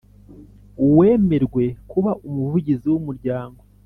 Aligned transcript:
Uwemerwe 0.85 1.63
kuba 1.91 2.11
Umuvugizi 2.27 2.85
w 2.89 2.95
Umuryango 3.01 3.61